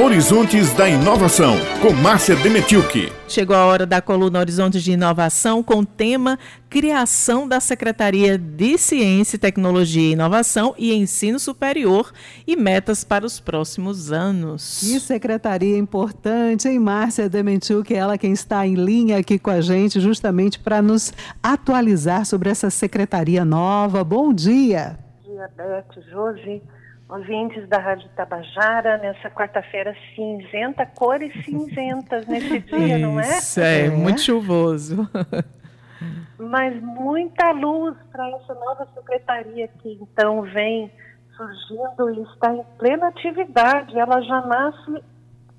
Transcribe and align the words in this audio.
Horizontes 0.00 0.72
da 0.74 0.88
Inovação, 0.88 1.56
com 1.82 1.92
Márcia 1.92 2.36
Demetilke. 2.36 3.12
Chegou 3.26 3.56
a 3.56 3.66
hora 3.66 3.84
da 3.84 4.00
coluna 4.00 4.38
Horizontes 4.38 4.80
de 4.84 4.92
Inovação 4.92 5.60
com 5.60 5.80
o 5.80 5.84
tema 5.84 6.38
Criação 6.70 7.48
da 7.48 7.58
Secretaria 7.58 8.38
de 8.38 8.78
Ciência, 8.78 9.36
Tecnologia 9.36 10.10
e 10.10 10.12
Inovação 10.12 10.72
e 10.78 10.94
Ensino 10.94 11.40
Superior 11.40 12.12
e 12.46 12.54
metas 12.54 13.02
para 13.02 13.26
os 13.26 13.40
próximos 13.40 14.12
anos. 14.12 14.78
Que 14.78 15.00
secretaria 15.00 15.76
importante, 15.76 16.68
hein, 16.68 16.78
Márcia 16.78 17.28
Demetilke? 17.28 17.92
Ela 17.92 18.16
quem 18.16 18.32
está 18.32 18.64
em 18.64 18.74
linha 18.74 19.18
aqui 19.18 19.36
com 19.36 19.50
a 19.50 19.60
gente 19.60 19.98
justamente 19.98 20.60
para 20.60 20.80
nos 20.80 21.12
atualizar 21.42 22.24
sobre 22.24 22.48
essa 22.48 22.70
secretaria 22.70 23.44
nova. 23.44 24.04
Bom 24.04 24.32
dia. 24.32 24.96
Bom 25.26 25.34
dia, 25.34 25.50
Beth, 25.56 26.00
Josi 26.08 26.62
ouvintes 27.08 27.66
da 27.68 27.78
Rádio 27.78 28.08
Tabajara 28.14 28.98
nessa 28.98 29.30
quarta-feira 29.30 29.96
cinzenta, 30.14 30.84
cores 30.84 31.32
cinzentas 31.44 32.26
nesse 32.26 32.58
dia, 32.68 32.98
não 32.98 33.18
é? 33.18 33.38
Isso, 33.38 33.60
é, 33.60 33.86
é, 33.86 33.90
muito 33.90 34.20
chuvoso. 34.20 35.08
Mas 36.38 36.80
muita 36.80 37.50
luz 37.50 37.96
para 38.12 38.28
essa 38.30 38.54
nova 38.54 38.86
secretaria 38.94 39.66
que 39.82 39.98
então 40.00 40.42
vem 40.42 40.90
surgindo 41.36 42.10
e 42.10 42.22
está 42.22 42.54
em 42.54 42.62
plena 42.78 43.08
atividade. 43.08 43.98
Ela 43.98 44.20
já 44.20 44.40
nasce 44.42 45.02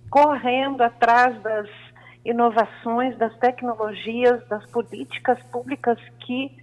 correndo 0.09 0.81
atrás 0.81 1.41
das 1.41 1.67
inovações, 2.23 3.17
das 3.17 3.35
tecnologias, 3.39 4.45
das 4.47 4.65
políticas 4.71 5.41
públicas 5.51 5.97
que 6.19 6.58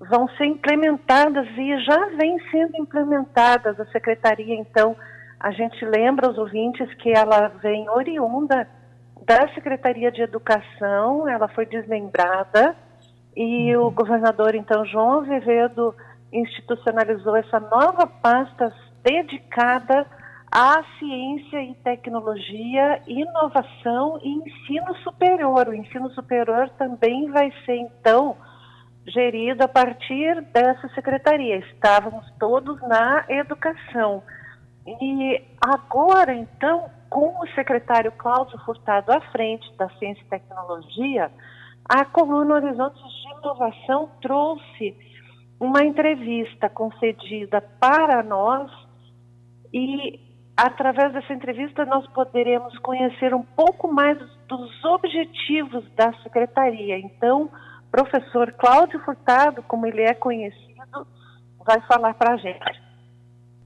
vão 0.00 0.28
ser 0.36 0.46
implementadas 0.46 1.46
e 1.56 1.84
já 1.84 2.06
vêm 2.16 2.38
sendo 2.50 2.76
implementadas. 2.76 3.78
A 3.80 3.86
secretaria, 3.86 4.54
então, 4.54 4.96
a 5.40 5.50
gente 5.50 5.84
lembra 5.84 6.30
os 6.30 6.38
ouvintes 6.38 6.92
que 6.94 7.10
ela 7.10 7.48
vem 7.62 7.88
oriunda 7.90 8.68
da 9.24 9.48
Secretaria 9.54 10.12
de 10.12 10.22
Educação, 10.22 11.28
ela 11.28 11.48
foi 11.48 11.66
desmembrada 11.66 12.76
e 13.36 13.76
uhum. 13.76 13.86
o 13.86 13.90
governador, 13.90 14.54
então, 14.54 14.86
João 14.86 15.20
Azevedo, 15.20 15.94
institucionalizou 16.32 17.36
essa 17.36 17.58
nova 17.58 18.06
pasta 18.06 18.72
dedicada 19.02 20.06
à 20.50 20.82
ciência 20.98 21.62
e 21.62 21.74
tecnologia, 21.74 23.02
inovação 23.06 24.18
e 24.22 24.28
ensino 24.28 24.94
superior. 25.02 25.68
O 25.68 25.74
ensino 25.74 26.08
superior 26.10 26.70
também 26.78 27.30
vai 27.30 27.52
ser, 27.64 27.76
então, 27.76 28.36
gerido 29.06 29.64
a 29.64 29.68
partir 29.68 30.40
dessa 30.52 30.88
secretaria. 30.88 31.58
Estávamos 31.58 32.30
todos 32.38 32.80
na 32.82 33.24
educação. 33.28 34.22
E 34.86 35.42
agora, 35.60 36.34
então, 36.34 36.90
com 37.08 37.40
o 37.40 37.46
secretário 37.54 38.12
Cláudio 38.12 38.58
Furtado 38.64 39.12
à 39.12 39.20
frente 39.32 39.70
da 39.76 39.88
Ciência 39.90 40.22
e 40.22 40.28
Tecnologia, 40.28 41.30
a 41.88 42.04
coluna 42.04 42.54
Horizontes 42.54 43.02
de 43.02 43.38
Inovação 43.38 44.10
trouxe 44.20 44.96
uma 45.58 45.84
entrevista 45.84 46.68
concedida 46.68 47.60
para 47.80 48.22
nós 48.22 48.70
e 49.72 50.20
através 50.56 51.12
dessa 51.12 51.32
entrevista 51.32 51.84
nós 51.84 52.06
poderemos 52.08 52.76
conhecer 52.78 53.34
um 53.34 53.42
pouco 53.42 53.92
mais 53.92 54.18
dos 54.48 54.84
objetivos 54.84 55.84
da 55.94 56.12
secretaria. 56.22 56.98
Então, 56.98 57.50
professor 57.96 58.52
Cláudio 58.52 59.00
Furtado, 59.00 59.62
como 59.62 59.86
ele 59.86 60.02
é 60.02 60.12
conhecido, 60.12 61.06
vai 61.64 61.80
falar 61.88 62.12
para 62.12 62.34
a 62.34 62.36
gente. 62.36 62.82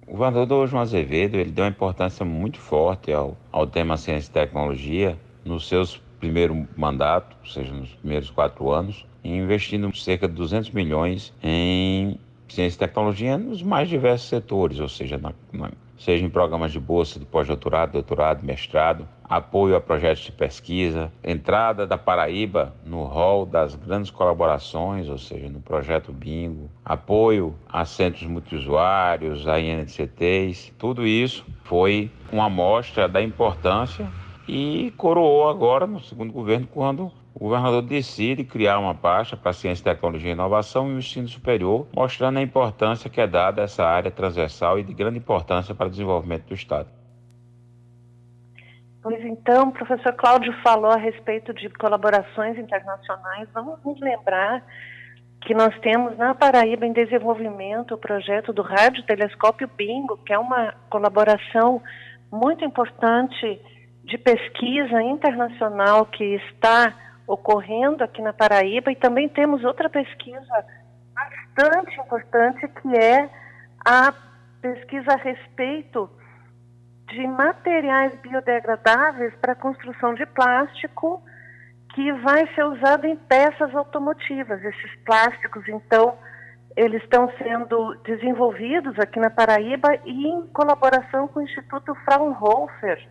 O 0.06 0.12
governador 0.12 0.68
João 0.68 0.82
Azevedo 0.82 1.36
ele 1.36 1.50
deu 1.50 1.64
uma 1.64 1.70
importância 1.70 2.24
muito 2.24 2.58
forte 2.58 3.12
ao, 3.12 3.36
ao 3.50 3.66
tema 3.66 3.96
ciência 3.96 4.30
e 4.30 4.32
tecnologia 4.32 5.18
nos 5.44 5.66
seus 5.66 5.96
primeiros 6.20 6.64
mandatos, 6.76 7.36
ou 7.40 7.46
seja, 7.46 7.72
nos 7.72 7.92
primeiros 7.94 8.30
quatro 8.30 8.70
anos, 8.70 9.04
investindo 9.24 9.94
cerca 9.96 10.28
de 10.28 10.34
200 10.34 10.70
milhões 10.70 11.34
em 11.42 12.16
ciência 12.48 12.76
e 12.76 12.78
tecnologia 12.78 13.36
nos 13.36 13.64
mais 13.64 13.88
diversos 13.88 14.28
setores, 14.28 14.78
ou 14.78 14.88
seja, 14.88 15.18
na, 15.18 15.32
na, 15.52 15.72
seja 15.98 16.24
em 16.24 16.30
programas 16.30 16.70
de 16.70 16.78
bolsa 16.78 17.18
de 17.18 17.26
pós-doutorado, 17.26 17.92
doutorado, 17.92 18.44
mestrado, 18.44 19.08
apoio 19.30 19.76
a 19.76 19.80
projetos 19.80 20.24
de 20.24 20.32
pesquisa, 20.32 21.12
entrada 21.22 21.86
da 21.86 21.96
Paraíba 21.96 22.74
no 22.84 23.04
rol 23.04 23.46
das 23.46 23.76
grandes 23.76 24.10
colaborações, 24.10 25.08
ou 25.08 25.16
seja, 25.16 25.48
no 25.48 25.60
projeto 25.60 26.12
Bingo, 26.12 26.68
apoio 26.84 27.54
a 27.68 27.84
centros 27.84 28.24
multiusuários, 28.24 29.46
a 29.46 29.60
INCTs, 29.60 30.72
tudo 30.76 31.06
isso 31.06 31.46
foi 31.62 32.10
uma 32.32 32.46
amostra 32.46 33.06
da 33.06 33.22
importância 33.22 34.10
e 34.48 34.92
coroou 34.96 35.48
agora 35.48 35.86
no 35.86 36.00
segundo 36.00 36.32
governo 36.32 36.66
quando 36.66 37.12
o 37.32 37.38
governador 37.38 37.82
decide 37.82 38.42
criar 38.42 38.80
uma 38.80 38.96
pasta 38.96 39.36
para 39.36 39.52
ciência, 39.52 39.84
tecnologia 39.84 40.30
e 40.30 40.32
inovação 40.32 40.90
e 40.90 40.94
o 40.94 40.98
ensino 40.98 41.28
superior, 41.28 41.86
mostrando 41.94 42.40
a 42.40 42.42
importância 42.42 43.08
que 43.08 43.20
é 43.20 43.28
dada 43.28 43.62
a 43.62 43.64
essa 43.64 43.84
área 43.84 44.10
transversal 44.10 44.76
e 44.76 44.82
de 44.82 44.92
grande 44.92 45.18
importância 45.18 45.72
para 45.72 45.86
o 45.86 45.90
desenvolvimento 45.90 46.48
do 46.48 46.54
Estado. 46.54 46.99
Pois 49.02 49.24
então, 49.24 49.68
o 49.68 49.72
professor 49.72 50.12
Cláudio 50.12 50.52
falou 50.62 50.90
a 50.90 50.96
respeito 50.96 51.54
de 51.54 51.70
colaborações 51.70 52.58
internacionais. 52.58 53.48
Vamos 53.54 53.82
nos 53.82 53.98
lembrar 53.98 54.62
que 55.40 55.54
nós 55.54 55.76
temos 55.80 56.18
na 56.18 56.34
Paraíba 56.34 56.84
em 56.84 56.92
desenvolvimento 56.92 57.94
o 57.94 57.98
projeto 57.98 58.52
do 58.52 58.60
Rádio 58.60 59.02
Telescópio 59.04 59.68
Bingo, 59.74 60.18
que 60.18 60.34
é 60.34 60.38
uma 60.38 60.74
colaboração 60.90 61.82
muito 62.30 62.62
importante 62.62 63.60
de 64.04 64.18
pesquisa 64.18 65.02
internacional 65.02 66.04
que 66.04 66.24
está 66.24 66.94
ocorrendo 67.26 68.04
aqui 68.04 68.20
na 68.20 68.32
Paraíba 68.32 68.92
e 68.92 68.96
também 68.96 69.28
temos 69.28 69.64
outra 69.64 69.88
pesquisa 69.88 70.64
bastante 71.14 71.98
importante 72.00 72.68
que 72.68 72.96
é 72.96 73.30
a 73.86 74.12
pesquisa 74.60 75.12
a 75.12 75.16
respeito 75.16 76.10
de 77.10 77.26
materiais 77.26 78.14
biodegradáveis 78.20 79.34
para 79.40 79.54
construção 79.54 80.14
de 80.14 80.24
plástico 80.26 81.22
que 81.94 82.12
vai 82.12 82.46
ser 82.54 82.64
usado 82.64 83.06
em 83.06 83.16
peças 83.16 83.74
automotivas. 83.74 84.62
Esses 84.64 84.94
plásticos, 85.04 85.68
então, 85.68 86.16
eles 86.76 87.02
estão 87.02 87.30
sendo 87.36 87.94
desenvolvidos 88.04 88.98
aqui 88.98 89.18
na 89.18 89.30
Paraíba 89.30 89.88
e 90.04 90.26
em 90.28 90.46
colaboração 90.48 91.26
com 91.28 91.40
o 91.40 91.42
Instituto 91.42 91.94
Fraunhofer 92.04 93.06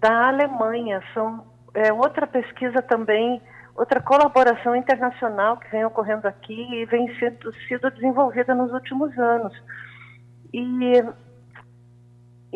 da 0.00 0.28
Alemanha. 0.28 1.00
São 1.14 1.44
é, 1.74 1.92
outra 1.92 2.26
pesquisa 2.26 2.82
também, 2.82 3.40
outra 3.76 4.00
colaboração 4.00 4.74
internacional 4.74 5.58
que 5.58 5.70
vem 5.70 5.84
ocorrendo 5.84 6.26
aqui 6.26 6.60
e 6.74 6.84
vem 6.86 7.14
sendo 7.18 7.52
sido 7.68 7.88
desenvolvida 7.92 8.52
nos 8.52 8.72
últimos 8.72 9.16
anos. 9.16 9.52
E 10.52 11.04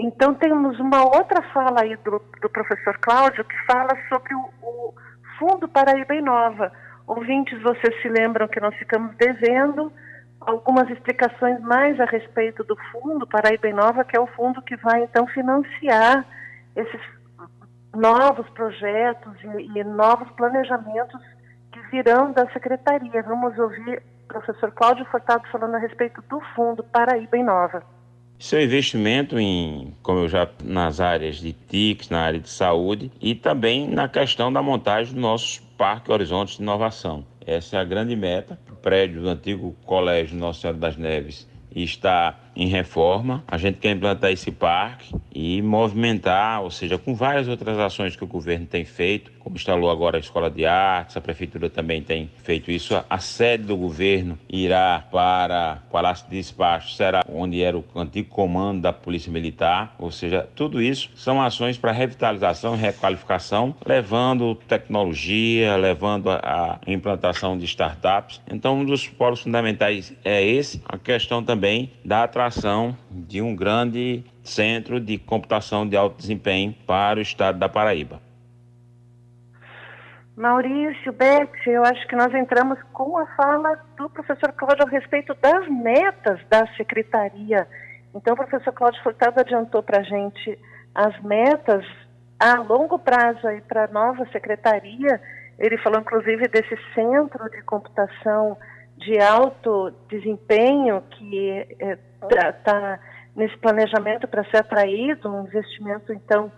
então 0.00 0.32
temos 0.34 0.78
uma 0.78 1.02
outra 1.02 1.42
fala 1.52 1.82
aí 1.82 1.96
do, 1.96 2.22
do 2.40 2.48
professor 2.48 2.96
Cláudio 2.98 3.44
que 3.44 3.66
fala 3.66 3.90
sobre 4.08 4.32
o, 4.32 4.48
o 4.62 4.94
Fundo 5.38 5.66
Paraíba 5.66 6.14
Inova. 6.14 6.70
Ouvintes, 7.04 7.60
vocês 7.62 8.00
se 8.00 8.08
lembram 8.08 8.46
que 8.46 8.60
nós 8.60 8.72
ficamos 8.76 9.16
devendo 9.16 9.92
algumas 10.40 10.88
explicações 10.88 11.60
mais 11.62 11.98
a 12.00 12.04
respeito 12.04 12.62
do 12.62 12.76
Fundo 12.92 13.26
Paraíba 13.26 13.68
Inova, 13.68 14.04
que 14.04 14.16
é 14.16 14.20
o 14.20 14.28
fundo 14.28 14.62
que 14.62 14.76
vai 14.76 15.02
então 15.02 15.26
financiar 15.26 16.24
esses 16.76 17.00
novos 17.92 18.48
projetos 18.50 19.34
e, 19.42 19.80
e 19.80 19.82
novos 19.82 20.30
planejamentos 20.36 21.20
que 21.72 21.80
virão 21.90 22.30
da 22.30 22.48
secretaria. 22.52 23.22
Vamos 23.24 23.58
ouvir 23.58 24.00
o 24.24 24.28
professor 24.28 24.70
Cláudio 24.70 25.04
Furtado 25.06 25.42
falando 25.50 25.74
a 25.74 25.78
respeito 25.78 26.22
do 26.28 26.40
Fundo 26.54 26.84
Paraíba 26.84 27.36
Inova. 27.36 27.97
Seu 28.38 28.62
investimento 28.62 29.36
em, 29.36 29.92
como 30.00 30.20
eu 30.20 30.28
já 30.28 30.48
nas 30.62 31.00
áreas 31.00 31.40
de 31.40 31.52
TICs, 31.52 32.08
na 32.08 32.20
área 32.20 32.38
de 32.38 32.48
saúde 32.48 33.10
e 33.20 33.34
também 33.34 33.88
na 33.88 34.08
questão 34.08 34.52
da 34.52 34.62
montagem 34.62 35.12
do 35.12 35.20
nosso 35.20 35.60
Parque 35.76 36.12
Horizontes 36.12 36.56
de 36.56 36.62
Inovação. 36.62 37.26
Essa 37.44 37.78
é 37.78 37.80
a 37.80 37.84
grande 37.84 38.14
meta. 38.14 38.56
O 38.70 38.76
prédio 38.76 39.22
do 39.22 39.28
antigo 39.28 39.74
Colégio 39.84 40.38
Nossa 40.38 40.60
Senhora 40.60 40.78
das 40.78 40.96
Neves 40.96 41.48
está 41.74 42.38
em 42.58 42.66
reforma. 42.66 43.44
A 43.46 43.56
gente 43.56 43.78
quer 43.78 43.92
implantar 43.92 44.32
esse 44.32 44.50
parque 44.50 45.14
e 45.32 45.62
movimentar, 45.62 46.60
ou 46.60 46.70
seja, 46.72 46.98
com 46.98 47.14
várias 47.14 47.46
outras 47.46 47.78
ações 47.78 48.16
que 48.16 48.24
o 48.24 48.26
governo 48.26 48.66
tem 48.66 48.84
feito, 48.84 49.30
como 49.38 49.56
instalou 49.56 49.88
agora 49.88 50.16
a 50.16 50.20
Escola 50.20 50.50
de 50.50 50.66
Artes, 50.66 51.16
a 51.16 51.20
Prefeitura 51.20 51.70
também 51.70 52.02
tem 52.02 52.28
feito 52.42 52.70
isso. 52.72 53.00
A 53.08 53.18
sede 53.18 53.64
do 53.64 53.76
governo 53.76 54.36
irá 54.48 55.04
para 55.10 55.78
o 55.86 55.92
Palácio 55.92 56.28
de 56.28 56.36
Despacho, 56.36 56.92
será 56.94 57.22
onde 57.32 57.62
era 57.62 57.78
o 57.78 57.84
antigo 57.94 58.28
comando 58.28 58.82
da 58.82 58.92
Polícia 58.92 59.30
Militar, 59.30 59.94
ou 59.96 60.10
seja, 60.10 60.48
tudo 60.56 60.82
isso 60.82 61.10
são 61.14 61.40
ações 61.40 61.78
para 61.78 61.92
revitalização 61.92 62.74
e 62.74 62.78
requalificação, 62.78 63.74
levando 63.86 64.56
tecnologia, 64.66 65.76
levando 65.76 66.30
a, 66.30 66.80
implantação 66.86 67.56
de 67.56 67.64
startups. 67.66 68.40
Então, 68.50 68.80
um 68.80 68.84
dos 68.84 69.06
polos 69.06 69.40
fundamentais 69.40 70.12
é 70.24 70.44
esse, 70.44 70.82
a 70.86 70.98
questão 70.98 71.44
também 71.44 71.92
da 72.04 72.24
atração 72.24 72.47
de 73.10 73.42
um 73.42 73.54
grande 73.54 74.24
centro 74.42 75.00
de 75.00 75.18
computação 75.18 75.88
de 75.88 75.96
alto 75.96 76.16
desempenho 76.16 76.74
para 76.86 77.18
o 77.18 77.22
estado 77.22 77.58
da 77.58 77.68
Paraíba. 77.68 78.20
Maurício, 80.36 81.12
Beth, 81.12 81.66
eu 81.66 81.82
acho 81.82 82.06
que 82.06 82.14
nós 82.14 82.32
entramos 82.32 82.78
com 82.92 83.18
a 83.18 83.26
fala 83.34 83.76
do 83.96 84.08
professor 84.08 84.52
Cláudio 84.52 84.86
a 84.86 84.88
respeito 84.88 85.34
das 85.34 85.66
metas 85.68 86.40
da 86.48 86.64
secretaria. 86.76 87.66
Então, 88.14 88.34
o 88.34 88.36
professor 88.36 88.72
Cláudio 88.72 89.02
Furtado 89.02 89.40
adiantou 89.40 89.82
para 89.82 89.98
a 90.00 90.04
gente 90.04 90.58
as 90.94 91.20
metas 91.22 91.84
a 92.38 92.60
longo 92.60 93.00
prazo 93.00 93.40
para 93.66 93.86
a 93.86 93.88
nova 93.88 94.26
secretaria. 94.30 95.20
Ele 95.58 95.76
falou, 95.78 96.00
inclusive, 96.00 96.46
desse 96.46 96.78
centro 96.94 97.50
de 97.50 97.60
computação 97.62 98.56
de 98.98 99.18
alto 99.20 99.92
desempenho 100.08 101.02
que 101.10 101.66
está 102.22 102.48
é, 102.48 102.52
tá 102.52 102.98
nesse 103.34 103.56
planejamento 103.58 104.26
para 104.26 104.44
ser 104.50 104.58
atraído, 104.58 105.32
um 105.32 105.44
investimento, 105.44 106.12
então, 106.12 106.50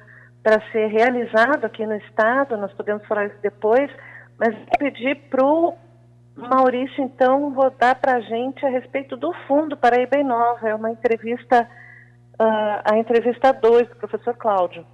para 0.43 0.61
ser 0.73 0.87
realizado 0.87 1.65
aqui 1.65 1.85
no 1.87 1.95
Estado, 1.97 2.57
nós 2.57 2.73
podemos 2.73 3.07
falar 3.07 3.27
isso 3.27 3.37
depois, 3.43 3.91
mas 4.39 4.55
pedir 4.79 5.17
para 5.29 5.45
o 5.45 5.77
Maurício, 6.35 7.05
então, 7.05 7.53
dar 7.79 7.95
para 7.97 8.17
a 8.17 8.21
gente 8.21 8.65
a 8.65 8.71
respeito 8.71 9.17
do 9.17 9.33
Fundo 9.47 9.77
Paraíba 9.77 10.17
Nova. 10.23 10.69
É 10.69 10.75
uma 10.75 10.91
entrevista, 10.91 11.69
uh, 12.41 12.91
a 12.91 12.97
entrevista 12.97 13.53
2 13.53 13.89
do 13.89 13.97
professor 13.97 14.35
Cláudio. 14.35 14.87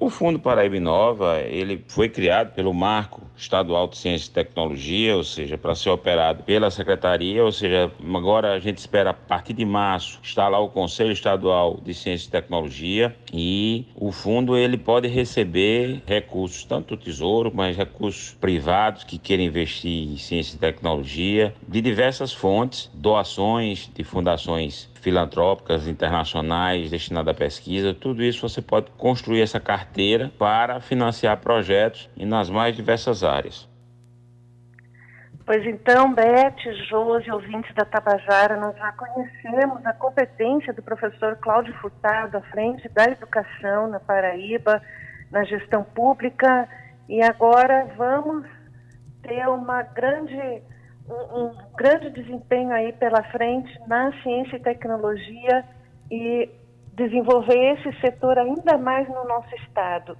O 0.00 0.10
Fundo 0.10 0.38
Paraíba 0.38 0.76
Inova, 0.76 1.40
ele 1.40 1.84
foi 1.88 2.08
criado 2.08 2.54
pelo 2.54 2.72
Marco 2.72 3.20
Estadual 3.36 3.88
de 3.88 3.98
Ciência 3.98 4.28
e 4.28 4.32
Tecnologia, 4.32 5.16
ou 5.16 5.24
seja, 5.24 5.58
para 5.58 5.74
ser 5.74 5.90
operado 5.90 6.44
pela 6.44 6.70
Secretaria, 6.70 7.44
ou 7.44 7.50
seja, 7.50 7.90
agora 8.14 8.52
a 8.52 8.60
gente 8.60 8.78
espera 8.78 9.10
a 9.10 9.14
partir 9.14 9.54
de 9.54 9.64
março 9.64 10.20
lá 10.36 10.60
o 10.60 10.68
Conselho 10.68 11.10
Estadual 11.10 11.80
de 11.82 11.92
Ciência 11.92 12.28
e 12.28 12.30
Tecnologia 12.30 13.16
e 13.32 13.86
o 13.96 14.12
fundo 14.12 14.56
ele 14.56 14.78
pode 14.78 15.08
receber 15.08 16.00
recursos 16.06 16.62
tanto 16.62 16.94
do 16.94 17.02
Tesouro, 17.02 17.50
mas 17.52 17.76
recursos 17.76 18.36
privados 18.40 19.02
que 19.02 19.18
queiram 19.18 19.42
investir 19.42 20.12
em 20.12 20.16
ciência 20.16 20.54
e 20.54 20.60
tecnologia 20.60 21.52
de 21.66 21.80
diversas 21.80 22.32
fontes, 22.32 22.88
doações 22.94 23.90
de 23.92 24.04
fundações 24.04 24.88
filantrópicas 24.98 25.86
internacionais 25.86 26.90
destinadas 26.90 27.34
à 27.34 27.38
pesquisa, 27.38 27.94
tudo 27.94 28.22
isso 28.22 28.48
você 28.48 28.60
pode 28.60 28.90
construir 28.92 29.42
essa 29.42 29.60
carteira 29.60 30.30
para 30.38 30.80
financiar 30.80 31.38
projetos 31.38 32.10
e 32.16 32.26
nas 32.26 32.50
mais 32.50 32.76
diversas 32.76 33.24
áreas. 33.24 33.68
Pois 35.48 35.64
então, 35.64 36.12
Beth, 36.12 36.60
Josi, 36.90 37.30
ouvintes 37.30 37.74
da 37.74 37.86
Tabajara, 37.86 38.58
nós 38.58 38.76
já 38.76 38.92
conhecemos 38.92 39.84
a 39.86 39.94
competência 39.94 40.74
do 40.74 40.82
professor 40.82 41.36
Cláudio 41.36 41.72
Furtado 41.80 42.36
à 42.36 42.42
frente 42.42 42.86
da 42.90 43.04
educação 43.04 43.88
na 43.88 43.98
Paraíba, 43.98 44.82
na 45.30 45.44
gestão 45.44 45.82
pública, 45.82 46.68
e 47.08 47.22
agora 47.22 47.88
vamos 47.96 48.46
ter 49.22 49.48
uma 49.48 49.82
grande 49.82 50.62
um, 51.08 51.50
grande 51.76 52.10
desempenho 52.10 52.70
aí 52.72 52.92
pela 52.92 53.22
frente 53.24 53.70
na 53.86 54.12
ciência 54.22 54.56
e 54.56 54.60
tecnologia 54.60 55.64
e 56.10 56.48
desenvolver 56.94 57.74
esse 57.74 58.00
setor 58.00 58.38
ainda 58.38 58.76
mais 58.76 59.08
no 59.08 59.24
nosso 59.26 59.54
estado. 59.56 60.16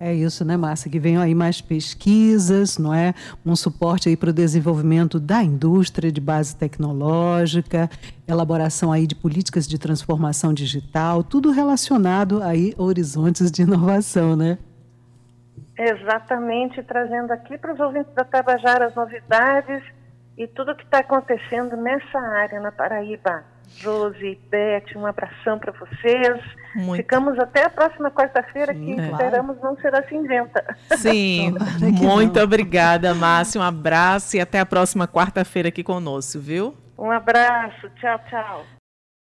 É 0.00 0.12
isso, 0.12 0.44
né, 0.44 0.56
Márcia? 0.56 0.90
Que 0.90 0.98
venham 0.98 1.22
aí 1.22 1.32
mais 1.32 1.60
pesquisas, 1.60 2.76
não 2.76 2.92
é? 2.92 3.14
Um 3.46 3.54
suporte 3.54 4.08
aí 4.08 4.16
para 4.16 4.30
o 4.30 4.32
desenvolvimento 4.32 5.20
da 5.20 5.44
indústria 5.44 6.10
de 6.10 6.20
base 6.20 6.56
tecnológica, 6.56 7.88
elaboração 8.26 8.90
aí 8.90 9.06
de 9.06 9.14
políticas 9.14 9.64
de 9.68 9.78
transformação 9.78 10.52
digital, 10.52 11.22
tudo 11.22 11.52
relacionado 11.52 12.42
aí 12.42 12.74
a 12.76 12.82
horizontes 12.82 13.48
de 13.48 13.62
inovação, 13.62 14.34
né? 14.34 14.58
Exatamente, 15.84 16.82
trazendo 16.82 17.32
aqui 17.32 17.58
para 17.58 17.72
os 17.72 17.80
ouvintes 17.80 18.14
da 18.14 18.24
Tabajara 18.24 18.86
as 18.86 18.94
novidades 18.94 19.82
e 20.38 20.46
tudo 20.46 20.72
o 20.72 20.76
que 20.76 20.84
está 20.84 20.98
acontecendo 20.98 21.76
nessa 21.76 22.18
área 22.18 22.60
na 22.60 22.70
Paraíba. 22.70 23.44
Josi, 23.78 24.38
Beth, 24.50 24.96
um 24.96 25.06
abração 25.06 25.58
para 25.58 25.72
vocês. 25.72 26.40
Muito. 26.74 26.96
Ficamos 26.96 27.38
até 27.38 27.64
a 27.64 27.70
próxima 27.70 28.10
quarta-feira, 28.10 28.74
que 28.74 28.92
é. 28.92 29.06
esperamos 29.06 29.60
não 29.60 29.76
ser 29.78 29.92
cinzenta. 30.08 30.76
Sim, 30.98 31.54
muito 31.80 32.36
não. 32.36 32.44
obrigada, 32.44 33.14
Márcia. 33.14 33.60
Um 33.60 33.64
abraço 33.64 34.36
e 34.36 34.40
até 34.40 34.60
a 34.60 34.66
próxima 34.66 35.08
quarta-feira 35.08 35.68
aqui 35.68 35.82
conosco, 35.82 36.38
viu? 36.38 36.76
Um 36.98 37.10
abraço, 37.10 37.88
tchau, 37.96 38.20
tchau. 38.28 38.81